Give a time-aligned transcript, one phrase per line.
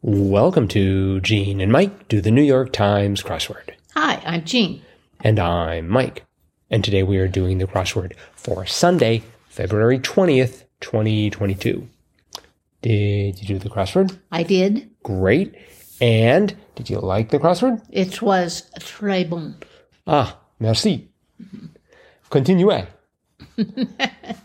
[0.00, 3.70] Welcome to Gene and Mike do the New York Times crossword.
[3.96, 4.80] Hi, I'm Jean.
[5.22, 6.24] And I'm Mike.
[6.70, 11.88] And today we are doing the crossword for Sunday, February 20th, 2022.
[12.80, 14.16] Did you do the crossword?
[14.30, 14.88] I did.
[15.02, 15.56] Great.
[16.00, 17.84] And did you like the crossword?
[17.90, 19.56] It was très bon.
[20.06, 21.08] Ah, merci.
[22.30, 22.70] Continue.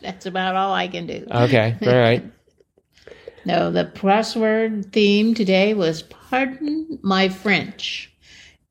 [0.01, 1.27] That's about all I can do.
[1.29, 2.23] Okay, all right.
[3.45, 8.09] No, the crossword theme today was Pardon My French.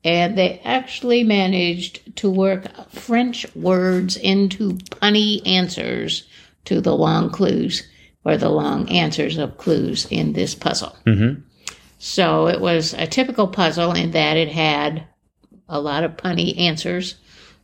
[0.05, 6.27] And they actually managed to work French words into punny answers
[6.65, 7.87] to the long clues
[8.24, 10.96] or the long answers of clues in this puzzle.
[11.07, 11.43] Mm-hmm.
[11.98, 15.07] So it was a typical puzzle in that it had
[15.68, 17.15] a lot of punny answers,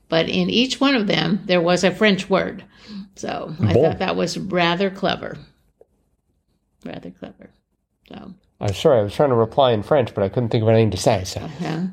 [0.09, 2.65] but in each one of them there was a French word.
[3.16, 5.37] So I thought that was rather clever.
[6.84, 7.50] Rather clever.
[8.09, 10.68] So, I'm sorry, I was trying to reply in French, but I couldn't think of
[10.68, 11.24] anything to say.
[11.24, 11.87] So uh,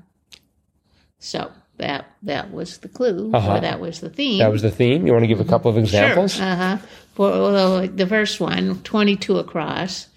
[1.19, 3.55] so that that was the clue, Uh-huh.
[3.55, 4.39] or that was the theme.
[4.39, 5.05] that was the theme.
[5.05, 6.39] You want to give a couple of examples?
[6.39, 6.77] Uh huh.
[7.13, 10.07] For well, the first one, 22 across,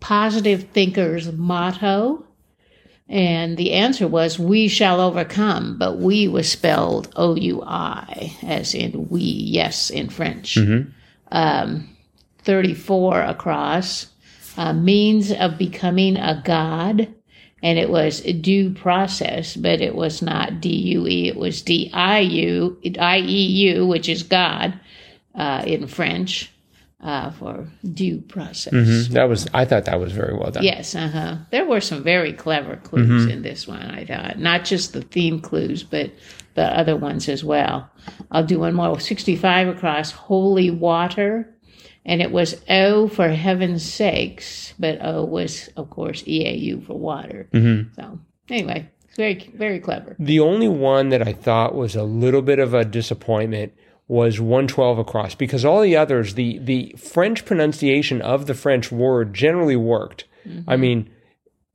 [0.00, 2.24] positive thinkers motto.
[3.06, 8.74] And the answer was, we shall overcome, but we was spelled O U I, as
[8.74, 10.56] in we, yes, in French.
[11.30, 11.93] Um,
[12.44, 14.06] 34 across,
[14.56, 17.08] uh, means of becoming a god.
[17.62, 21.90] And it was due process, but it was not D U E, it was D
[21.94, 24.78] I U, I E U, which is God
[25.34, 26.50] uh, in French
[27.02, 28.72] uh, for due process.
[28.74, 29.08] Mhm.
[29.10, 29.46] That was.
[29.54, 30.62] I thought that was very well done.
[30.62, 31.36] Yes, uh huh.
[31.50, 34.38] There were some very clever clues in this one, I thought.
[34.38, 36.10] Not just the theme clues, but
[36.54, 37.90] the other ones as well.
[38.30, 41.48] I'll do one more 65 across holy water.
[42.04, 47.48] And it was O for heaven's sakes, but O was, of course, EAU for water.
[47.96, 48.18] So,
[48.50, 50.14] anyway, very, very clever.
[50.18, 53.72] The only one that I thought was a little bit of a disappointment
[54.06, 59.32] was 112 across because all the others, the, the French pronunciation of the French word
[59.32, 60.24] generally worked.
[60.68, 61.10] I mean,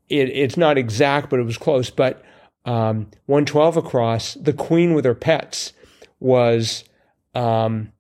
[0.09, 1.89] it, it's not exact, but it was close.
[1.89, 2.23] But
[2.65, 5.73] um, 112 across, the queen with her pets
[6.19, 6.83] was
[7.33, 7.91] um,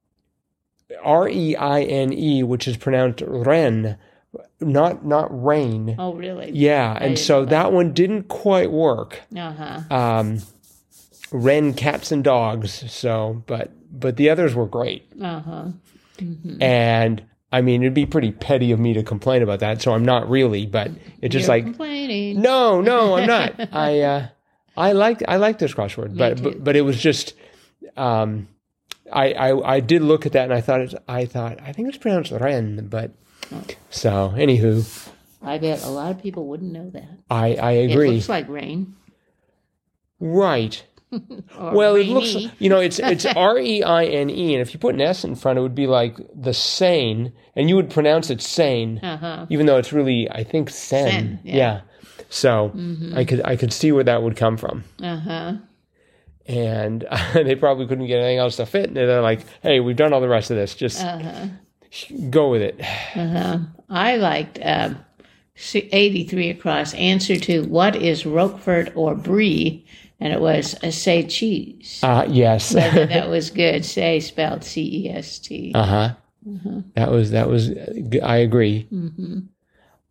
[1.03, 3.97] R E I N E, which is pronounced Ren,
[4.59, 5.95] not not rain.
[5.97, 6.51] Oh, really?
[6.51, 9.95] Yeah, and so know that one didn't quite work Uh huh.
[9.95, 10.39] um,
[11.31, 12.91] Ren cats and dogs.
[12.91, 15.65] So, but but the others were great, Uh huh.
[16.61, 19.81] and I mean it'd be pretty petty of me to complain about that.
[19.81, 22.41] So I'm not really, but it's just You're like complaining.
[22.41, 23.73] no, no, I'm not.
[23.73, 24.27] I uh,
[24.77, 27.33] I liked I liked this crossword, but, but but it was just.
[27.97, 28.47] Um,
[29.11, 31.89] I, I I did look at that and I thought it, I thought I think
[31.89, 33.11] it's pronounced Ren, but
[33.51, 33.63] Oh.
[33.89, 35.09] so anywho,
[35.41, 37.09] I bet a lot of people wouldn't know that.
[37.29, 38.11] I I It agree.
[38.11, 38.95] looks like rain.
[40.19, 40.83] right.
[41.59, 44.79] Well, it looks you know it's it's R E I N E, and if you
[44.79, 48.29] put an S in front, it would be like the Seine, and you would pronounce
[48.29, 49.47] it sane, Uh-huh.
[49.49, 51.09] even though it's really I think sen.
[51.11, 51.55] Seine, yeah.
[51.55, 51.81] yeah.
[52.29, 53.17] So Mm-hmm.
[53.17, 55.53] I could I could see where that would come from, Uh-huh.
[56.49, 60.11] And they probably couldn't get anything else to fit, and they're like, "Hey, we've done
[60.11, 60.75] all the rest of this.
[60.75, 61.47] Just Uh-huh.
[62.29, 62.81] go with it."
[63.15, 63.59] Uh-huh.
[63.89, 64.59] I liked
[65.55, 69.85] si- 83 across answer to what is Roquefort or Brie?
[70.21, 72.01] And it was a say cheese.
[72.03, 72.71] Uh, yes.
[72.71, 73.85] That was good.
[73.85, 75.71] Say spelled C E S T.
[75.73, 76.09] Uh huh.
[76.95, 77.69] That was that was.
[78.23, 78.87] I agree.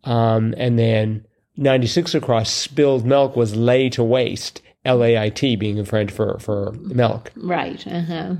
[0.03, 1.25] Um, and then
[1.57, 4.61] ninety six across spilled milk was lay to waste.
[4.85, 7.31] L A I T being in French for for milk.
[7.35, 7.85] Right.
[7.87, 8.35] Uh-huh.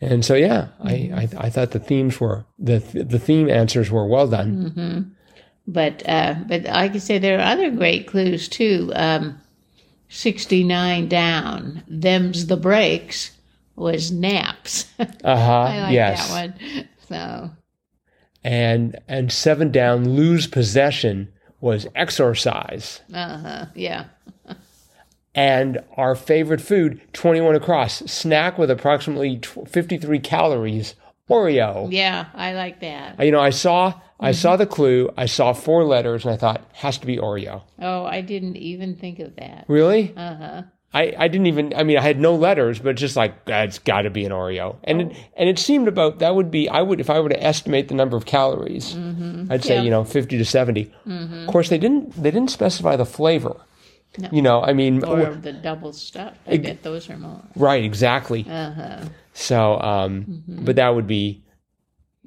[0.00, 4.06] And so yeah, I, I I thought the themes were the the theme answers were
[4.06, 5.14] well done.
[5.66, 8.92] But uh, but I could say there are other great clues too.
[8.94, 9.40] Um,
[10.08, 11.82] 69 down.
[11.88, 13.32] Them's the breaks
[13.76, 14.86] was naps.
[14.98, 15.52] Uh huh.
[15.62, 16.28] I like yes.
[16.28, 16.88] that one.
[17.08, 17.50] So
[18.42, 23.00] And and seven down lose possession was exorcise.
[23.12, 23.66] uh-huh.
[23.74, 24.04] Yeah.
[25.34, 30.94] And our favorite food, 21 across, snack with approximately 53 calories,
[31.28, 31.88] Oreo.
[31.90, 33.18] Yeah, I like that.
[33.24, 34.40] You know, I saw I mm-hmm.
[34.40, 37.62] saw the clue, I saw four letters, and I thought, has to be Oreo.
[37.80, 39.64] Oh, I didn't even think of that.
[39.68, 40.14] Really?
[40.16, 40.62] Uh huh.
[40.94, 44.02] I, I didn't even I mean I had no letters, but just like that's got
[44.02, 45.24] to be an Oreo, and it, oh.
[45.36, 47.94] and it seemed about that would be I would if I were to estimate the
[47.94, 49.50] number of calories, mm-hmm.
[49.50, 49.82] I'd say Yeah.
[49.82, 51.34] you know fifty to 70 mm-hmm.
[51.34, 53.56] Of course, they didn't they didn't specify the flavor.
[54.18, 54.28] No.
[54.32, 56.34] You know, I mean, Or the double stuff.
[56.46, 57.42] I bet those are more.
[57.56, 57.82] right?
[57.82, 58.46] Exactly.
[58.48, 59.04] Uh huh.
[59.32, 61.42] So, um, but that would be,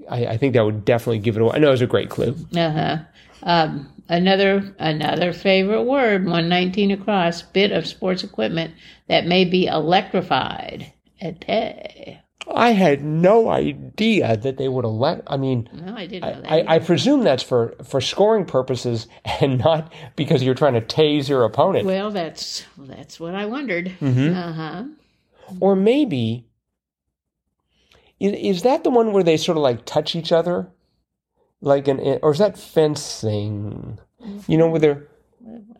[0.09, 1.53] I, I think that would definitely give it away.
[1.55, 2.35] I know it was a great clue.
[2.55, 2.97] Uh huh.
[3.43, 8.73] Um, another another favorite word, 119 across, bit of sports equipment
[9.07, 10.91] that may be electrified.
[11.21, 12.19] Épée.
[12.53, 15.23] I had no idea that they would elect.
[15.27, 16.51] I mean, No, I didn't know that.
[16.51, 19.07] I, I presume that's for, for scoring purposes
[19.41, 21.85] and not because you're trying to tase your opponent.
[21.85, 23.87] well, that's that's what I wondered.
[24.01, 24.35] Mm-hmm.
[24.37, 24.83] Uh huh.
[25.59, 26.45] Or maybe,
[28.19, 30.67] is, is that the one where they sort of like touch each other?
[31.61, 33.99] Like an, or is that fencing?
[34.47, 35.07] You know, where they're,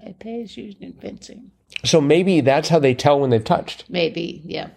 [0.05, 1.51] Épée is used in fencing.
[1.83, 3.85] so maybe that's how they tell when they've touched.
[3.89, 4.69] Maybe, yeah.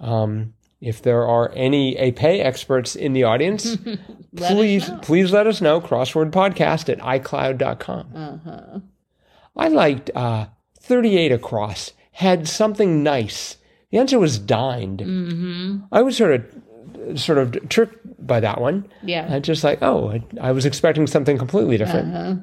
[0.00, 3.76] Um, if there are any épée experts in the audience,
[4.36, 4.98] please, know.
[5.02, 5.80] please let us know.
[5.80, 8.12] Crossword podcast at iCloud.com.
[8.14, 8.80] Uh huh.
[9.56, 10.46] I liked uh,
[10.80, 13.56] 38 across, had something nice.
[13.90, 15.00] The answer was dined.
[15.00, 15.78] Mm-hmm.
[15.92, 18.88] I was sort of sort of tricked by that one.
[19.02, 19.28] Yeah.
[19.30, 22.14] I just like, oh, I, I was expecting something completely different.
[22.14, 22.34] Uh-huh.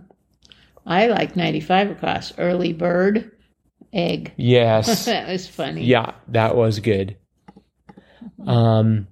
[0.85, 2.33] I like 95 across.
[2.37, 3.31] Early bird,
[3.93, 4.33] egg.
[4.37, 5.05] Yes.
[5.05, 5.83] that was funny.
[5.83, 7.17] yeah, that was good.
[8.45, 9.07] Um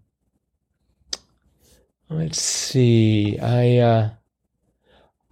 [2.10, 3.38] let's see.
[3.40, 4.10] I uh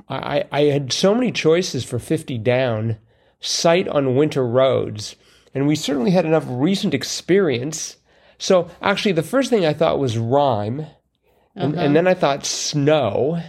[0.09, 2.97] I I had so many choices for 50 down,
[3.39, 5.15] sight on winter roads,
[5.53, 7.97] and we certainly had enough recent experience.
[8.37, 10.85] So actually the first thing I thought was rhyme,
[11.55, 13.41] and, and then I thought snow,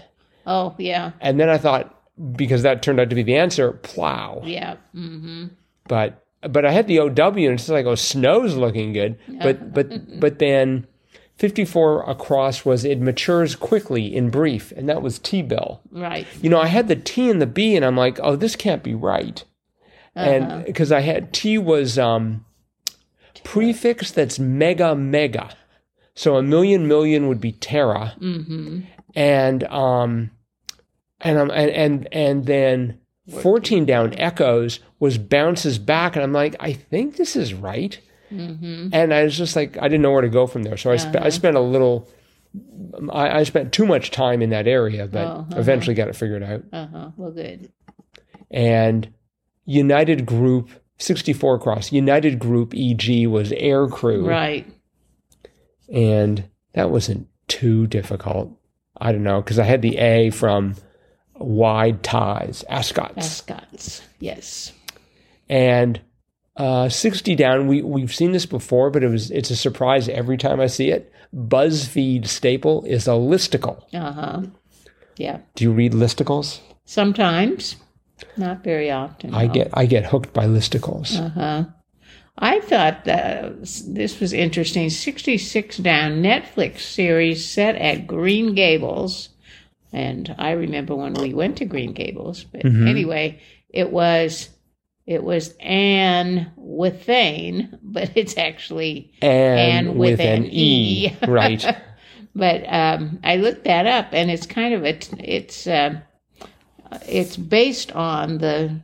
[0.46, 1.12] Oh, yeah.
[1.20, 1.90] and then I thought
[2.36, 4.42] because that turned out to be the answer, plow.
[4.44, 4.76] Yeah.
[4.94, 5.46] Mm-hmm.
[5.88, 10.20] but but I had the OW and it's like oh snow's looking good but but
[10.20, 10.86] but then
[11.36, 15.80] 54 across was it matures quickly in brief and that was T-bill.
[15.90, 16.26] Right.
[16.40, 18.82] you know I had the T and the B and I'm like oh this can't
[18.82, 19.44] be right
[20.14, 22.44] and because I had T was um
[23.42, 25.50] prefix that's mega mega
[26.14, 28.14] so a million million would be tera.
[28.20, 28.80] Mm-hmm.
[29.14, 30.30] and um
[31.20, 33.00] and um and and and then
[33.40, 38.00] 14 down echoes was bounces back and i'm like i think this is right
[38.32, 38.88] Mm-hmm.
[38.92, 40.96] and i was just like i didn't know where to go from there so i,
[40.96, 42.08] spe- I spent a little
[43.12, 45.60] I, I spent too much time in that area but Oh, uh-huh.
[45.60, 47.10] eventually got it figured out Uh-huh.
[47.16, 47.70] Well, good.
[48.50, 49.12] and
[49.66, 54.66] united group 64 across united group eg was air crew Right.
[55.92, 58.50] and that wasn't too difficult.
[58.96, 60.74] I don't know because I had the A from
[61.36, 64.02] wide ties, ascots, Ascots.
[64.18, 64.72] Yes.
[65.54, 66.00] And
[66.56, 67.68] uh, sixty down.
[67.68, 70.90] We we've seen this before, but it was it's a surprise every time I see
[70.90, 71.12] it.
[71.34, 73.82] BuzzFeed staple is a listicle.
[73.94, 74.42] Uh-huh.
[75.16, 75.38] Yeah.
[75.54, 76.60] Do you read listicles?
[76.84, 77.76] Sometimes.
[78.36, 79.34] Not very often.
[79.34, 79.52] I no.
[79.52, 81.18] get I get hooked by listicles.
[81.18, 81.64] Uh-huh.
[82.36, 84.90] I thought that this was interesting.
[84.90, 89.28] 66 down Netflix series set at Green Gables.
[89.92, 92.42] And I remember when we went to Green Gables.
[92.42, 94.48] But anyway, it was
[95.06, 101.16] it was Anne Withane, but it's actually and, and with, with an an E, E.
[101.28, 101.76] right?
[102.34, 106.00] but um, I looked that up, and it's kind of a it's uh,
[107.06, 108.80] it's based on the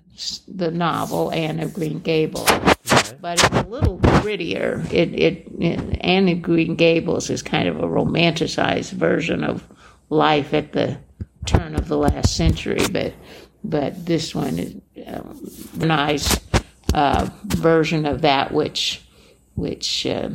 [0.47, 2.49] the novel Anne of Green Gables,
[3.21, 4.85] but it's a little grittier.
[4.93, 9.67] It, it it Anne of Green Gables is kind of a romanticized version of
[10.11, 10.99] life at the
[11.47, 13.15] turn of the last century, but
[13.63, 14.75] but this one is
[15.07, 15.25] a
[15.77, 16.41] nice
[16.95, 19.03] uh, version of that, which
[19.55, 20.07] which.
[20.07, 20.31] Uh,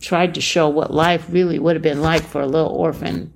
[0.00, 3.32] tried to show what life really would have been like for a little orphan,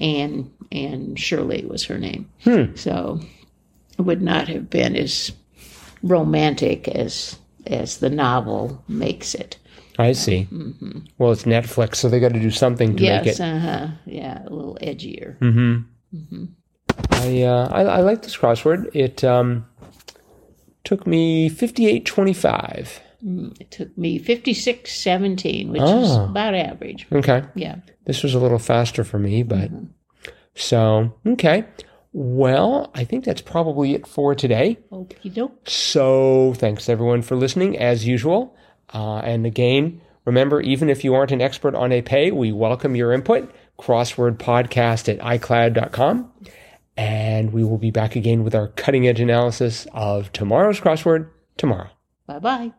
[0.00, 2.28] and and Shirley was her name.
[2.76, 3.20] So
[3.98, 5.32] it would not have been as
[6.02, 9.58] romantic as as the novel makes it.
[9.98, 10.46] I see.
[11.18, 13.42] Well, it's Netflix, so they got to do something to make yes, it.
[13.42, 13.88] uh huh.
[14.04, 15.36] Yeah, a little edgier.
[17.10, 18.90] I, uh, I I like this crossword.
[18.94, 19.66] It um,
[20.84, 23.00] took me fifty eight twenty five.
[23.22, 26.24] It took me fifty six seventeen, which is Oh.
[26.26, 27.06] about average.
[27.12, 27.42] Okay.
[27.54, 27.76] Yeah.
[28.04, 29.70] This was a little faster for me, but
[30.54, 31.64] so okay.
[32.12, 34.78] Well, I think that's probably it for today.
[34.90, 35.68] Okie doke.
[35.68, 38.56] So thanks everyone for listening as usual.
[38.94, 43.12] Uh, and again, remember, even if you aren't an expert on épée, we welcome your
[43.12, 43.52] input.
[43.78, 46.32] Crossword podcast at iCloud.com.
[46.96, 51.90] And we will be back again with our cutting edge analysis of tomorrow's crossword tomorrow.
[52.26, 52.72] Bye bye.